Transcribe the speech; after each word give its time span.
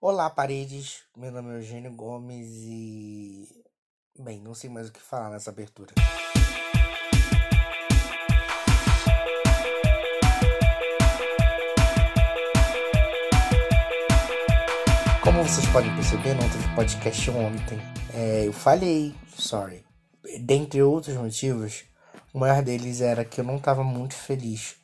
Olá, 0.00 0.30
paredes. 0.30 1.02
Meu 1.16 1.32
nome 1.32 1.50
é 1.50 1.56
Eugênio 1.56 1.92
Gomes 1.92 2.46
e. 2.62 3.48
Bem, 4.16 4.40
não 4.40 4.54
sei 4.54 4.70
mais 4.70 4.88
o 4.88 4.92
que 4.92 5.00
falar 5.00 5.28
nessa 5.28 5.50
abertura. 5.50 5.92
Como 15.24 15.42
vocês 15.42 15.66
podem 15.72 15.92
perceber, 15.96 16.34
não 16.34 16.48
teve 16.48 16.74
podcast 16.76 17.30
ontem. 17.32 17.80
É, 18.14 18.46
eu 18.46 18.52
falhei, 18.52 19.12
sorry. 19.36 19.84
Dentre 20.42 20.80
outros 20.80 21.16
motivos, 21.16 21.84
o 22.32 22.38
maior 22.38 22.62
deles 22.62 23.00
era 23.00 23.24
que 23.24 23.40
eu 23.40 23.44
não 23.44 23.56
estava 23.56 23.82
muito 23.82 24.14
feliz 24.14 24.76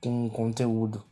com 0.00 0.24
o 0.24 0.30
conteúdo 0.30 1.04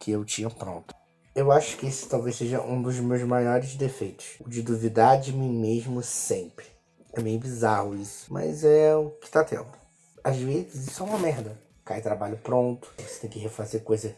que 0.00 0.10
eu 0.10 0.24
tinha 0.24 0.50
pronto. 0.50 1.01
Eu 1.34 1.50
acho 1.50 1.78
que 1.78 1.86
esse 1.86 2.06
talvez 2.08 2.36
seja 2.36 2.60
um 2.60 2.82
dos 2.82 3.00
meus 3.00 3.22
maiores 3.22 3.74
defeitos. 3.74 4.36
O 4.38 4.50
de 4.50 4.60
duvidar 4.60 5.18
de 5.18 5.32
mim 5.32 5.50
mesmo 5.50 6.02
sempre. 6.02 6.66
É 7.10 7.22
meio 7.22 7.38
bizarro 7.38 7.94
isso, 7.94 8.30
mas 8.30 8.62
é 8.64 8.94
o 8.94 9.10
que 9.12 9.30
tá 9.30 9.42
tendo. 9.42 9.66
Às 10.22 10.36
vezes 10.36 10.88
isso 10.88 11.02
é 11.02 11.06
uma 11.06 11.18
merda. 11.18 11.58
Cai 11.86 12.02
trabalho 12.02 12.36
pronto, 12.36 12.92
você 12.98 13.20
tem 13.20 13.30
que 13.30 13.38
refazer 13.38 13.82
coisa 13.82 14.14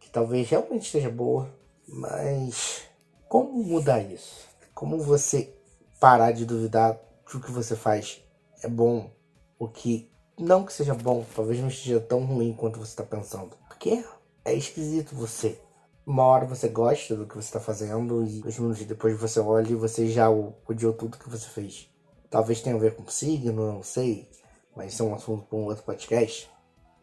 que 0.00 0.10
talvez 0.10 0.48
realmente 0.50 0.86
esteja 0.86 1.08
boa, 1.08 1.48
mas 1.86 2.82
como 3.28 3.62
mudar 3.62 4.00
isso? 4.00 4.48
Como 4.74 4.98
você 4.98 5.54
parar 6.00 6.32
de 6.32 6.44
duvidar 6.44 6.98
que 7.24 7.36
o 7.36 7.40
que 7.40 7.52
você 7.52 7.76
faz 7.76 8.20
é 8.64 8.68
bom, 8.68 9.12
o 9.58 9.68
que 9.68 10.10
não 10.36 10.64
que 10.64 10.72
seja 10.72 10.94
bom, 10.94 11.24
talvez 11.36 11.60
não 11.60 11.68
esteja 11.68 12.00
tão 12.00 12.24
ruim 12.24 12.52
quanto 12.52 12.80
você 12.80 12.90
está 12.90 13.04
pensando. 13.04 13.56
Porque 13.68 14.04
é 14.44 14.54
esquisito 14.54 15.14
você 15.14 15.60
uma 16.08 16.22
hora 16.22 16.46
você 16.46 16.68
gosta 16.68 17.14
do 17.14 17.26
que 17.26 17.34
você 17.34 17.48
está 17.48 17.60
fazendo 17.60 18.24
e 18.24 18.40
dois 18.40 18.58
minutos 18.58 18.82
depois 18.86 19.20
você 19.20 19.38
olha 19.40 19.70
e 19.70 19.74
você 19.74 20.08
já 20.08 20.30
odiou 20.30 20.94
tudo 20.94 21.18
que 21.18 21.28
você 21.28 21.46
fez. 21.46 21.86
Talvez 22.30 22.62
tenha 22.62 22.76
a 22.76 22.78
ver 22.78 22.94
com 22.96 23.06
signo, 23.06 23.52
não 23.74 23.82
sei, 23.82 24.26
mas 24.74 24.94
isso 24.94 25.02
é 25.02 25.06
um 25.06 25.14
assunto 25.14 25.44
para 25.44 25.58
um 25.58 25.66
outro 25.66 25.84
podcast. 25.84 26.50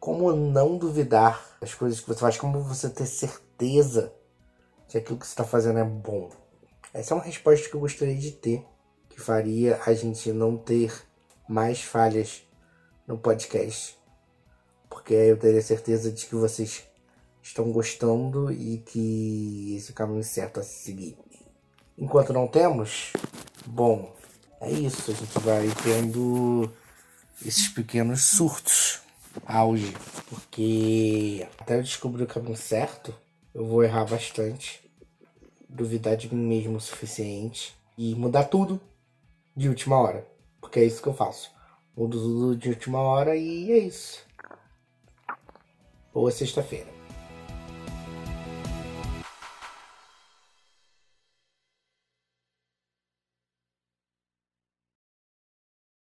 Como 0.00 0.32
não 0.32 0.76
duvidar 0.76 1.56
das 1.60 1.72
coisas 1.72 2.00
que 2.00 2.08
você 2.08 2.18
faz, 2.18 2.36
como 2.36 2.60
você 2.60 2.90
ter 2.90 3.06
certeza 3.06 4.12
que 4.88 4.98
aquilo 4.98 5.18
que 5.18 5.26
você 5.26 5.32
está 5.32 5.44
fazendo 5.44 5.78
é 5.78 5.84
bom. 5.84 6.28
Essa 6.92 7.14
é 7.14 7.16
uma 7.16 7.24
resposta 7.24 7.68
que 7.68 7.76
eu 7.76 7.80
gostaria 7.80 8.16
de 8.16 8.32
ter, 8.32 8.66
que 9.08 9.20
faria 9.20 9.80
a 9.86 9.94
gente 9.94 10.32
não 10.32 10.56
ter 10.56 10.92
mais 11.48 11.80
falhas 11.80 12.42
no 13.06 13.16
podcast. 13.16 13.96
Porque 14.90 15.14
eu 15.14 15.36
teria 15.36 15.62
certeza 15.62 16.10
de 16.10 16.26
que 16.26 16.34
vocês 16.34 16.88
estão 17.46 17.70
gostando 17.70 18.50
e 18.52 18.78
que 18.78 19.76
esse 19.76 19.90
é 19.90 19.92
o 19.92 19.94
caminho 19.94 20.24
certo 20.24 20.60
a 20.60 20.62
seguir. 20.62 21.16
Enquanto 21.96 22.32
não 22.32 22.48
temos, 22.48 23.12
bom, 23.64 24.14
é 24.60 24.70
isso. 24.70 25.10
A 25.10 25.14
gente 25.14 25.38
vai 25.38 25.68
tendo 25.82 26.70
esses 27.44 27.68
pequenos 27.68 28.24
surtos 28.24 29.00
auge, 29.44 29.94
porque 30.28 31.46
até 31.58 31.78
eu 31.78 31.82
descobrir 31.82 32.24
o 32.24 32.26
caminho 32.26 32.56
certo, 32.56 33.14
eu 33.54 33.64
vou 33.64 33.84
errar 33.84 34.06
bastante, 34.06 34.82
duvidar 35.68 36.16
de 36.16 36.34
mim 36.34 36.42
mesmo 36.42 36.76
o 36.76 36.80
suficiente 36.80 37.76
e 37.96 38.14
mudar 38.14 38.44
tudo 38.44 38.80
de 39.54 39.68
última 39.68 39.98
hora, 39.98 40.26
porque 40.60 40.80
é 40.80 40.84
isso 40.84 41.02
que 41.02 41.08
eu 41.08 41.14
faço. 41.14 41.50
Mudo 41.96 42.18
tudo 42.18 42.56
de 42.56 42.70
última 42.70 43.00
hora 43.00 43.36
e 43.36 43.70
é 43.70 43.78
isso. 43.78 44.24
Boa 46.12 46.30
sexta-feira. 46.30 47.05